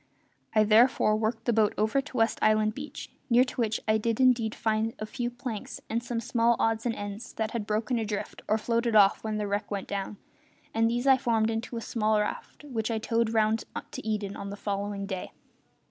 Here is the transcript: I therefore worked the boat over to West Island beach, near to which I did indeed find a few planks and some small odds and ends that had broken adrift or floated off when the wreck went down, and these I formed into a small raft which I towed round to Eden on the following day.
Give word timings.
I 0.55 0.63
therefore 0.63 1.15
worked 1.15 1.45
the 1.45 1.53
boat 1.53 1.75
over 1.77 2.01
to 2.01 2.17
West 2.17 2.39
Island 2.41 2.73
beach, 2.73 3.11
near 3.29 3.43
to 3.43 3.61
which 3.61 3.79
I 3.87 3.99
did 3.99 4.19
indeed 4.19 4.55
find 4.55 4.95
a 4.97 5.05
few 5.05 5.29
planks 5.29 5.79
and 5.91 6.01
some 6.01 6.19
small 6.19 6.55
odds 6.57 6.87
and 6.87 6.95
ends 6.95 7.33
that 7.33 7.51
had 7.51 7.67
broken 7.67 7.99
adrift 7.99 8.41
or 8.47 8.57
floated 8.57 8.95
off 8.95 9.23
when 9.23 9.37
the 9.37 9.45
wreck 9.45 9.69
went 9.69 9.87
down, 9.87 10.17
and 10.73 10.89
these 10.89 11.05
I 11.05 11.17
formed 11.17 11.51
into 11.51 11.77
a 11.77 11.81
small 11.81 12.19
raft 12.19 12.63
which 12.63 12.89
I 12.89 12.97
towed 12.97 13.29
round 13.31 13.65
to 13.91 14.03
Eden 14.07 14.35
on 14.35 14.49
the 14.49 14.55
following 14.57 15.05
day. 15.05 15.33